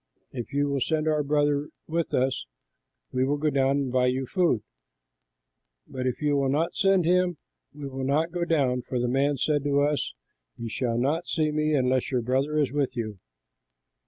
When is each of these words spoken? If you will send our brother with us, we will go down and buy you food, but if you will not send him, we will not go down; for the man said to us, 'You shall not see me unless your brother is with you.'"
If 0.31 0.51
you 0.51 0.67
will 0.67 0.79
send 0.81 1.07
our 1.07 1.21
brother 1.21 1.69
with 1.87 2.11
us, 2.11 2.47
we 3.11 3.23
will 3.23 3.37
go 3.37 3.51
down 3.51 3.77
and 3.77 3.91
buy 3.91 4.07
you 4.07 4.25
food, 4.25 4.63
but 5.87 6.07
if 6.07 6.23
you 6.23 6.35
will 6.35 6.49
not 6.49 6.73
send 6.73 7.05
him, 7.05 7.37
we 7.71 7.87
will 7.87 8.03
not 8.03 8.31
go 8.31 8.43
down; 8.43 8.81
for 8.81 8.97
the 8.99 9.07
man 9.07 9.37
said 9.37 9.63
to 9.65 9.81
us, 9.81 10.15
'You 10.57 10.69
shall 10.69 10.97
not 10.97 11.27
see 11.27 11.51
me 11.51 11.75
unless 11.75 12.09
your 12.09 12.23
brother 12.23 12.57
is 12.57 12.71
with 12.71 12.95
you.'" 12.97 13.19